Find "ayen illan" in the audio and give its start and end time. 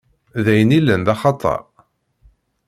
0.51-1.01